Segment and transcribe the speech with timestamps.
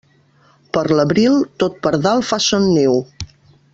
[0.77, 2.97] Per l'abril, tot pardal fa son niu.